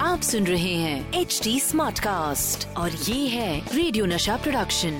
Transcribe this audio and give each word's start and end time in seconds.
आप 0.00 0.20
सुन 0.22 0.46
रहे 0.46 0.74
हैं 0.74 1.12
एच 1.12 1.40
डी 1.44 1.60
स्मार्ट 1.60 1.98
कास्ट 1.98 2.76
और 2.76 2.92
ये 2.92 3.28
है 3.28 3.76
रेडियो 3.76 4.06
नशा 4.06 4.36
प्रोडक्शन 4.36 4.92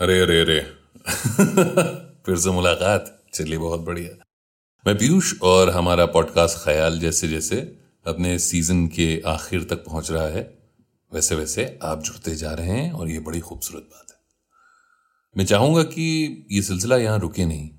अरे 0.00 0.20
अरे 0.20 0.40
अरे। 0.40 0.60
फिर 2.26 2.36
से 2.36 2.50
मुलाकात। 2.50 3.22
चलिए, 3.34 3.58
बहुत 3.58 3.80
बढ़िया। 3.80 4.24
मैं 4.86 4.98
पीयूष 4.98 5.40
और 5.42 5.70
हमारा 5.70 6.06
पॉडकास्ट 6.06 6.64
ख्याल 6.64 6.98
जैसे 6.98 7.28
जैसे 7.28 7.78
अपने 8.06 8.38
सीज़न 8.38 8.86
के 8.86 9.22
आखिर 9.26 9.64
तक 9.64 9.76
पहुँच 9.76 10.10
रहा 10.10 10.26
है, 10.26 10.58
वैसे 11.14 11.34
वैसे 11.34 11.78
आप 11.82 12.02
जुड़ते 12.02 12.34
जा 12.34 12.52
रहे 12.52 12.68
हैं 12.68 12.92
और 12.92 13.08
ये 13.08 13.18
बड़ी 13.18 13.40
खूबसूरत 13.40 13.82
बात 13.82 14.06
है। 14.10 14.16
मैं 15.36 15.44
चाहूँगा 15.44 15.82
कि 15.82 16.46
ये 16.50 16.62
सिलसिला 16.62 16.96
यहाँ 16.96 17.18
रुके 17.18 17.46
नहीं। 17.46 17.77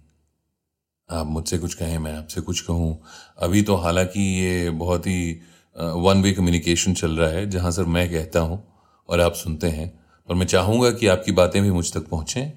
आप 1.10 1.28
मुझसे 1.28 1.58
कुछ 1.58 1.74
कहें, 1.74 1.98
मैं 1.98 2.14
आपसे 2.14 2.42
कुछ 2.42 2.62
कहूँ। 2.62 3.00
अभी 3.40 3.62
तो 3.62 3.76
हालाँकि 3.76 4.22
ये 4.40 4.70
बहुत 4.72 5.08
ही 5.08 5.42
वन 5.76 6.22
वे 6.22 6.32
कम्युनिकेशन 6.34 6.94
चल 6.94 7.18
रहा 7.18 7.30
है, 7.30 7.50
जहाँ 7.50 7.72
सर 7.72 7.84
मैं 7.86 8.10
कहता 8.12 8.40
हूँ 8.40 8.64
और 9.10 9.22
आप 9.22 9.34
सुनते 9.34 9.68
हैं। 9.70 9.88
पर 10.30 10.36
मैं 10.36 10.46
चाहूँगा 10.46 10.92
कि 10.92 11.08
आपकी 11.08 11.32
बातें 11.32 11.62
भी 11.64 11.72
मुझ 11.72 11.92
तक 11.94 12.08
पहुँचें, 12.10 12.52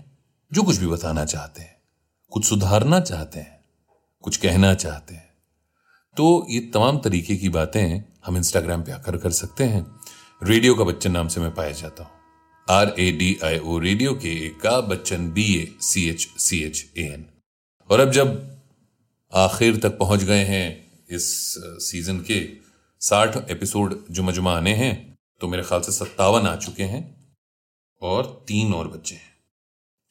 जो 0.53 0.63
कुछ 0.63 0.77
भी 0.77 0.87
बताना 0.87 1.25
चाहते 1.25 1.63
हैं, 1.63 1.77
कुछ 2.33 2.45
सुधारना 2.45 3.01
चाहते 3.01 3.41
हैं, 3.41 3.61
कुछ 4.25 4.37
कहना 4.37 4.75
चाहते 4.75 5.15
हैं। 5.15 5.31
तो 6.17 6.47
ये 6.51 6.61
तमाम 6.75 6.99
तरीके 6.99 7.37
की 7.37 7.49
बातें 7.49 8.03
हम 8.27 8.37
इंस्टाग्राम 8.37 8.83
पे 8.83 8.93
आकर 8.93 9.17
कर 9.17 9.31
सकते 9.33 9.65
हैं। 9.65 9.87
रेडियो 10.43 10.75
का 10.75 10.85
बच्चन 10.85 11.13
नाम 11.13 11.29
से 11.29 11.41
मैं 11.41 11.55
पाया 11.55 11.73
जाता 11.73 12.03
हूँ। 12.03 12.11
R 12.69 12.95
A 12.99 13.11
D 13.13 13.37
I 13.45 13.59
O 13.59 13.79
radio 13.79 14.13
के 14.15 14.35
का 14.61 14.81
Bachchan 14.89 15.31
B 15.33 15.53
A 15.55 15.67
C 15.83 16.09
H 16.09 16.29
C 16.39 16.63
H 16.65 16.85
A 16.99 17.03
N 17.05 17.27
और 17.93 18.01
अब 18.01 18.11
जब 18.11 18.59
आखिर 19.33 19.77
तक 19.77 19.99
पहुँच 19.99 20.23
गए 20.23 20.45
हैं 20.45 20.93
इस 21.11 21.55
सीज़न 21.59 22.21
के 22.21 22.57
साठ 23.01 23.51
एपिसोड 23.51 24.05
जो 24.11 24.23
मजमा 24.23 24.57
आने 24.57 24.75
हैं 24.75 25.19
तो 25.41 25.49
मेरे 25.49 25.63
ख्याल 25.63 25.81
से 25.81 25.93
सत्तावन 25.93 26.47
आ 26.47 26.57
चुके 26.57 26.83
हैं 26.83 27.35
और 28.01 28.45
तीन 28.49 28.75
और 28.75 28.89
बच्चे 28.89 29.15
हैं। 29.15 29.39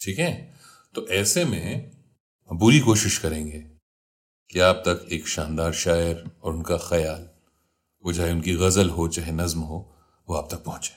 ठीक 0.01 0.19
है? 0.19 0.53
तो 0.95 1.07
ऐसे 1.07 1.45
में 1.45 1.91
हम 2.49 2.57
बुरी 2.57 2.79
कोशिश 2.79 3.17
करेंगे 3.17 3.59
कि 4.49 4.59
आप 4.59 4.83
तक 4.87 5.07
एक 5.11 5.27
शानदार 5.27 5.73
शायर 5.73 6.31
और 6.43 6.53
उनका 6.53 6.77
ख्याल, 6.77 7.29
वो 8.05 8.13
चाहे 8.13 8.31
उनकी 8.31 8.53
गज़ल 8.53 8.89
हो, 8.89 9.07
चाहे 9.07 9.31
नज्म 9.31 9.59
हो, 9.59 9.95
वो 10.29 10.35
आप 10.35 10.47
तक 10.51 10.63
पहुँचे। 10.63 10.95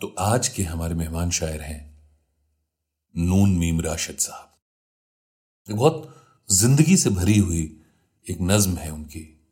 तो 0.00 0.14
आज 0.18 0.48
के 0.48 0.62
हमारे 0.62 0.94
मेहमान 0.94 1.30
शायर 1.30 1.60
हैं 1.60 2.08
नून 3.16 3.56
मीम 3.56 3.80
राशिद 3.80 4.16
साहब। 4.16 4.51
बहुत 5.70 6.16
ज़िंदगी 6.50 6.96
से 6.96 7.10
भरी 7.10 7.38
हुई 7.38 7.80
एक 8.30 8.38
नज्म 8.40 8.74
है 8.74 8.90
उनकी, 8.90 9.48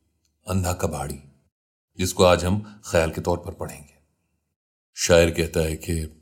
अंधा 0.49 0.73
कबाड़ी, 0.73 1.19
जिसको 1.99 2.25
आज 2.25 2.45
हम 2.45 2.83
ख्याल 2.91 3.11
के 3.11 3.21
तौर 3.21 3.39
पर 3.39 3.53
पढ़ेंगे। 3.53 3.95
शायर 4.97 5.31
कहता 5.31 5.61
है 5.61 5.77
कि, 5.77 6.21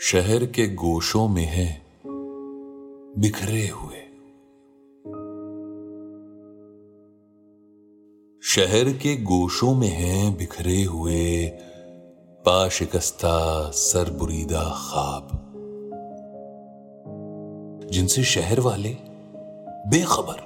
शहर 0.00 0.46
के 0.46 0.74
गोशों 0.74 1.28
में 1.28 1.44
है 1.44 1.86
बिखरे 3.18 3.68
हुए। 3.68 4.02
शहर 8.42 8.92
के 8.92 9.16
गोशों 9.16 9.74
में 9.74 9.88
हैं 9.88 10.36
बिखरे 10.36 10.84
हुए, 10.84 11.46
पाशिकस्ता 12.46 13.70
सरबुरीदा 13.70 14.62
ख्वाब। 14.62 15.45
जिनसे 17.96 18.22
शहर 18.22 18.60
वाले 18.60 18.96
बेखबर। 19.86 20.36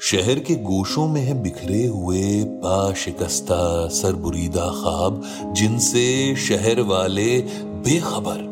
शहर 0.00 0.38
के 0.38 0.54
गोशों 0.54 1.08
में 1.08 1.20
है 1.20 1.42
बिखरे 1.42 1.86
हुए 1.86 2.44
पाशिकस्ता 2.44 3.88
सरबुरीदा 3.88 4.66
ख्वाब, 4.66 5.22
जिनसे 5.52 6.36
शहर 6.36 6.80
वाले 6.80 7.40
बेखबर। 7.62 8.42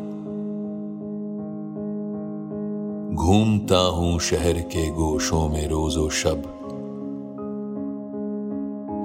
घूमता 3.15 3.79
हूँ 3.79 4.19
शहर 4.19 4.53
के 4.53 4.89
गोशों 4.89 5.49
में 5.49 5.67
रोजो 5.67 6.09
शब, 6.09 6.43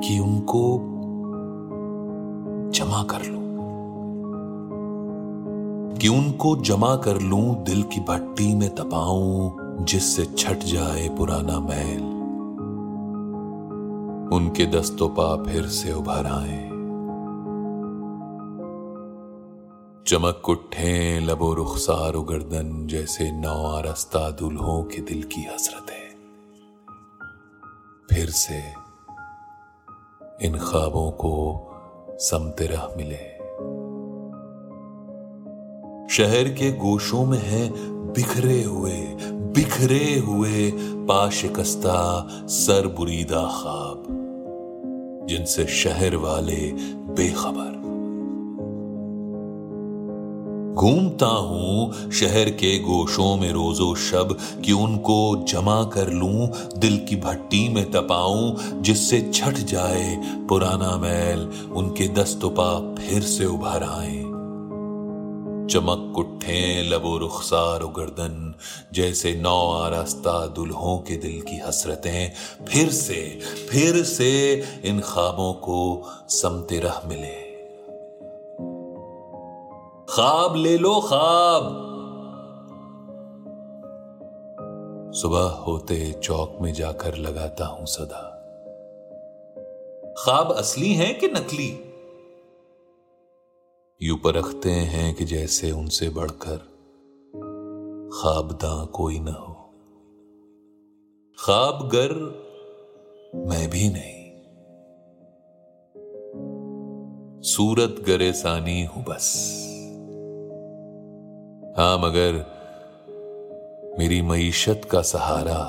कि 0.04 0.18
उनको 0.18 0.78
जमा 2.70 3.02
कर 3.02 3.24
लूँ। 3.24 3.49
कि 6.00 6.08
उनको 6.08 6.56
जमा 6.56 6.96
कर 6.96 7.20
लूँ, 7.20 7.64
दिल 7.64 7.82
की 7.82 8.00
भट्टी 8.00 8.54
में 8.54 8.74
तपाऊं, 8.74 9.50
जिससे 9.84 10.24
छट 10.24 10.58
जाए 10.58 11.08
पुराना 11.08 11.60
मैल 11.60 12.20
उनके 14.34 14.66
दस्तों 14.66 15.08
पा 15.08 15.44
फिर 15.44 15.66
से 15.66 15.92
उभर 15.92 16.26
आए। 16.26 16.70
चमक 20.06 20.48
उठे 20.48 21.20
लबो 21.20 21.54
रुखसार 21.54 22.12
गर्दन 22.12 22.86
जैसे 22.86 23.30
नौ 23.32 23.80
रस्ता 23.80 24.30
दुल्हों 24.30 24.82
के 24.82 25.02
दिल 25.02 25.22
की 25.22 25.42
हसरतें। 25.42 26.10
फिर 28.10 28.30
से 28.30 28.62
इन 30.46 30.58
ख्वाबों 30.58 31.10
को 31.10 31.34
समते 32.10 32.66
रह 32.66 32.88
मिले। 32.96 33.29
शहर 36.10 36.48
के 36.48 36.70
गोशों 36.72 37.24
में 37.24 37.38
है 37.38 37.68
बिखरे 38.12 38.62
हुए 38.62 38.96
बिखरे 39.54 40.18
हुए 40.18 40.70
पाशिकस्ता 41.08 41.98
सर 42.48 42.86
बुरीदा 42.86 43.42
ख्वाब, 43.52 44.06
जिनसे 45.28 45.66
शहर 45.66 46.16
वाले 46.16 46.72
बेखबर। 47.14 47.78
घूमता 50.74 51.26
हूँ 51.26 52.10
शहर 52.10 52.50
के 52.50 52.78
गोशों 52.78 53.36
में 53.36 53.52
रोजो 53.52 53.94
शब, 53.94 54.36
कि 54.64 54.72
उनको 54.72 55.44
जमा 55.48 55.82
कर 55.84 56.12
लूँ, 56.12 56.48
दिल 56.78 56.98
की 57.08 57.16
भट्टी 57.16 57.68
में 57.68 57.90
तपाऊं, 57.90 58.82
जिससे 58.82 59.30
छट 59.34 59.54
जाए 59.66 60.16
पुराना 60.48 60.96
मैल, 60.96 61.48
उनके 61.72 62.08
दस्तोपा 62.08 62.94
फिर 62.94 63.22
से 63.22 63.44
उभर 63.44 63.82
आए। 63.82 64.19
चमक 65.70 66.18
उठे 66.18 66.82
लबो 66.82 67.18
रुखसार 67.18 67.84
गर्दन 67.84 68.54
जैसे 68.92 69.34
नौ 69.34 69.72
आरास्ता 69.72 70.46
दुल्हों 70.46 70.98
के 70.98 71.16
दिल 71.16 71.42
की 71.42 71.58
हसरतें। 71.58 72.32
फिर 72.64 72.90
से 72.90 73.40
फिर 73.70 74.04
से 74.04 74.62
इन 74.84 75.00
ख्वाबों 75.00 75.52
को 75.52 76.02
समते 76.28 76.78
रह 76.78 77.00
मिले। 77.06 77.50
ख्वाब 80.14 80.56
ले 80.56 80.78
लो, 80.78 81.00
ख्वाब! 81.00 81.86
सुबह 85.14 85.40
होते 85.40 86.12
चौक 86.12 86.58
में 86.60 86.72
जाकर 86.72 87.16
लगाता 87.16 87.66
हूँ 87.66 87.86
सदा। 87.86 88.36
ख्वाब 90.24 90.52
असली 90.52 90.94
हैं 90.94 91.18
कि 91.18 91.28
नकली? 91.28 91.89
यू 94.02 94.16
परखते 94.16 94.70
हैं 94.70 95.14
कि 95.14 95.24
जैसे 95.24 95.70
उनसे 95.70 96.08
बढ़कर 96.08 96.56
ख्वाबदा 98.12 98.84
कोई 98.84 99.18
ना 99.18 99.32
हो। 99.32 99.52
ख्वाब 101.38 101.90
गर 101.94 102.14
मैं 103.34 103.70
भी 103.70 103.88
नहीं। 103.88 104.30
सूरत 107.42 108.04
गरे 108.06 108.32
सानी 108.32 108.84
हूँ 108.84 109.04
बस। 109.04 109.56
हाँ, 111.78 111.98
मगर 111.98 112.32
मेरी 113.98 114.22
मीशत 114.22 114.88
का 114.90 115.02
सहारा 115.02 115.64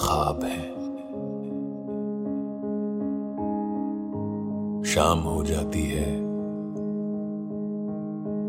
ख्वाब 0.00 0.44
है। 0.44 0.70
शाम 4.84 5.18
हो 5.18 5.44
जाती 5.44 5.82
है। 5.82 6.29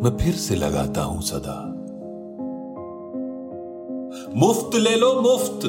मैं 0.04 0.18
फिर 0.18 0.34
से 0.34 0.56
लगाता 0.56 1.04
हूँ 1.04 1.22
सदा। 1.22 1.78
मुफ़्त 4.36 4.76
ले 4.76 4.96
लो 4.96 5.22
मुफ़्त। 5.22 5.66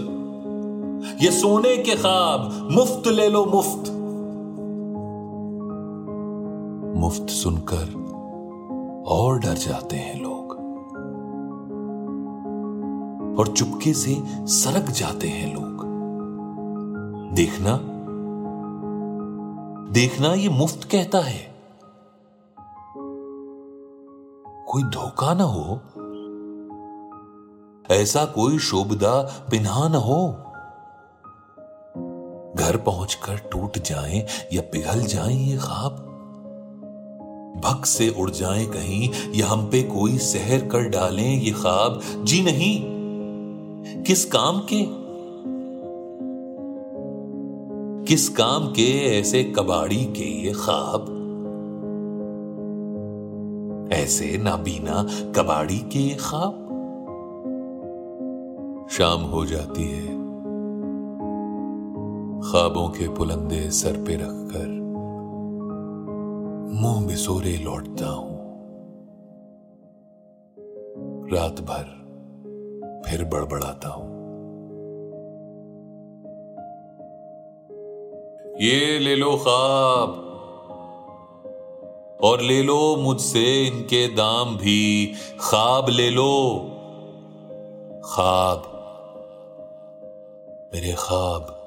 ये 1.22 1.30
सोने 1.30 1.76
के 1.76 1.96
ख्वाब, 1.96 2.68
मुफ़्त 2.72 3.08
ले 3.08 3.28
लो 3.28 3.44
मुफ़्त। 3.44 3.90
मुफ़्त 6.96 7.30
सुनकर 7.30 7.94
और 9.06 9.38
डर 9.38 9.54
जाते 9.54 9.96
हैं 9.96 10.22
लोग। 10.22 10.52
और 13.38 13.48
चुपके 13.48 13.92
से 13.92 14.16
सरक 14.30 14.90
जाते 14.90 15.28
हैं 15.28 15.54
लोग। 15.54 15.84
देखना 17.34 17.80
देखना 19.92 20.34
ये 20.34 20.48
मुफ़्त 20.48 20.84
कहता 20.84 21.18
है। 21.18 21.51
कोई 24.72 24.82
धोखा 24.82 25.34
ना 25.34 25.44
हो। 25.44 25.80
ऐसा 27.90 28.24
कोई 28.24 28.58
शोभदा 28.58 29.44
पिन्हा 29.50 29.88
न 29.88 29.94
हो। 29.94 30.28
घर 32.56 32.76
पहुंचकर 32.76 33.36
टूट 33.36 33.78
जाएँ 33.78 34.26
या 34.52 34.62
पिघल 34.62 35.00
जाएँ 35.00 35.36
ये 35.36 35.56
ख्वाब। 35.56 35.92
भग 37.64 37.84
से 37.84 38.08
उड़ 38.08 38.30
जाएँ 38.30 38.66
कहीं 38.66 39.10
या 39.34 39.46
हम 39.46 39.70
पे 39.70 39.82
कोई 39.82 40.18
सहर 40.18 40.68
कर 40.68 40.88
डालें 40.88 41.40
ये 41.40 41.50
ख्वाब। 41.50 42.00
जी 42.24 42.42
नहीं। 42.42 42.82
किस 44.02 44.24
काम 44.24 44.60
के? 44.72 44.86
किस 48.04 48.28
काम 48.28 48.66
के 48.66 49.18
ऐसे 49.20 49.44
कबाड़ी 49.44 50.04
के 50.04 50.46
ये 50.46 50.52
ख्वाब? 50.52 51.18
ऐसे 53.92 54.38
नाबीना 54.38 55.02
कबाड़ी 55.36 55.78
के 55.78 55.98
ये 55.98 56.14
ख्वाब 56.14 56.58
शाम 58.90 59.20
हो 59.20 59.46
जाती 59.46 59.82
है। 59.82 60.22
ख्वाबों 62.42 62.88
के 62.88 63.08
पुलंदे 63.08 63.70
सर 63.70 63.92
पे 63.92 64.14
रखकर 64.14 64.68
मुँह 66.80 67.06
बिसोरे 67.06 67.56
लौटता 67.56 68.06
हूँ। 68.06 68.32
रात 71.32 71.60
भर 71.60 71.84
फिर 73.06 73.24
बड़बड़ाता 73.24 73.88
हूँ। 73.88 74.12
ये 78.60 78.98
ले 78.98 79.16
लो 79.16 79.36
ख्वाब 79.36 80.31
और 82.22 82.40
ले 82.40 82.62
लो 82.62 82.96
मुझसे 82.96 83.66
इनके 83.66 84.08
दाम 84.08 84.56
भी। 84.56 85.14
ख्वाब 85.40 85.88
ले 85.88 86.10
लो। 86.10 86.58
ख्वाब। 88.04 88.68
मेरे 90.74 90.94
ख्वाब। 90.98 91.58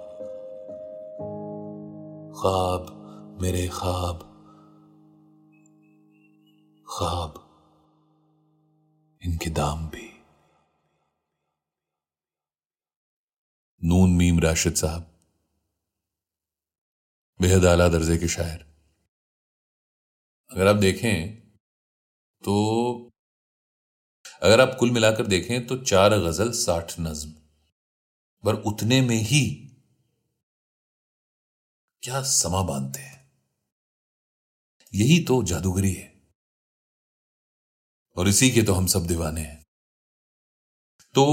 ख्वाब, 2.42 2.86
मेरे 3.42 3.68
ख्वाब। 3.68 4.20
ख्वाब। 6.98 7.34
इनके 9.26 9.50
दाम 9.50 9.88
भी। 9.88 10.24
नून 13.84 14.10
मीम 14.10 14.40
राशिद 14.40 14.74
साहब। 14.74 15.08
बेहद 17.42 17.66
आला 17.66 17.88
दर्जे 17.88 18.18
के 18.18 18.28
शायर। 18.28 18.75
अगर 20.52 20.68
आप 20.68 20.76
देखें 20.76 21.36
तो 22.44 22.56
अगर 24.42 24.62
आप 24.62 24.76
कुल 24.80 24.92
मिलाकर 24.92 25.28
देखें 25.28 25.68
तो 25.68 25.78
चार 25.78 26.18
गज़ल 26.20 26.52
साठ 26.52 27.00
नज्म। 27.00 27.32
पर 28.44 28.56
उतने 28.56 29.02
में 29.02 29.16
ही 29.16 29.44
क्या 32.04 32.22
समा 32.22 32.62
बांधते 32.62 33.00
हैं। 33.00 33.32
यही 34.94 35.24
तो 35.24 35.44
जादूगरी 35.44 35.94
है। 35.94 36.22
और 38.16 38.28
इसी 38.28 38.50
के 38.50 38.62
तो 38.62 38.74
हम 38.74 38.88
सब 38.88 39.08
दीवाने 39.08 39.42
हैं। 39.42 39.64
तो 41.16 41.26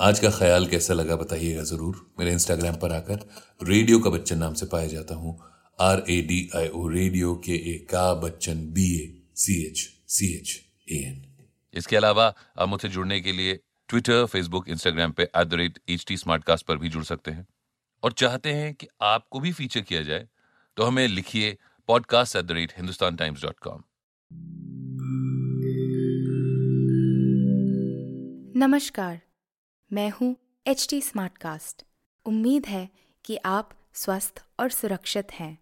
आज 0.00 0.18
का 0.18 0.30
ख्याल 0.30 0.66
कैसा 0.66 0.94
लगा, 0.94 1.16
बताइएगा 1.16 1.62
ज़रूर। 1.62 2.14
मेरे 2.18 2.32
इंस्टाग्राम 2.32 2.76
पर 2.76 2.92
आकर, 2.92 3.28
रेडियो 3.62 4.00
का 4.00 4.10
बच्चन 4.10 4.38
नाम 4.38 4.54
से 4.54 4.66
पाया 4.66 4.86
जाता 4.86 5.14
हूँ। 5.14 5.51
R 5.80 6.04
A 6.10 6.22
D 6.22 6.50
I 6.56 6.68
O 6.68 6.88
radio 6.88 7.34
के 7.34 7.52
ए 7.52 7.86
का 7.90 8.14
Bachchan 8.14 8.66
B 8.66 8.94
A 8.94 9.22
C 9.36 9.66
H 9.66 10.00
C 10.08 10.34
H 10.34 10.64
A 10.92 10.96
N 10.96 11.44
इसके 11.74 11.96
अलावा 11.96 12.34
आप 12.58 12.68
मुझसे 12.68 12.88
जुड़ने 12.88 13.20
के 13.20 13.32
लिए 13.32 13.60
ट्विटर 13.88 14.26
फेसबुक 14.26 14.68
इंस्टाग्राम 14.68 15.12
पे 15.12 15.22
at 15.22 15.44
the 15.44 15.54
rate 15.54 15.78
H 15.88 16.04
T 16.08 16.16
पर 16.28 16.76
भी 16.76 16.88
जुड़ 16.88 17.04
सकते 17.04 17.30
हैं। 17.30 17.46
और 18.02 18.12
चाहते 18.12 18.52
हैं 18.52 18.74
कि 18.74 18.88
आपको 19.02 19.40
भी 19.40 19.52
फीचर 19.52 19.80
किया 19.80 20.02
जाए 20.02 20.28
तो 20.76 20.82
हमें 20.82 21.08
लिखिए 21.08 21.58
podcast 21.88 22.36
at 22.36 22.44
the 22.44 22.52
rate 22.52 22.72
Hindustan 22.76 23.16
Times 23.16 23.42
dot 23.42 23.58
com 23.58 23.82
नमस्कार 28.56 29.20
मैं 29.92 30.10
हूँ 30.10 30.36
एच 30.66 30.86
टी 30.90 31.02
कास्ट 31.16 31.84
उम्मीद 32.26 32.66
है 32.66 32.88
कि 33.24 33.36
आप 33.36 33.70
स्वस्थ 33.94 34.44
और 34.60 34.70
सुरक्षित 34.70 35.32
हैं। 35.32 35.61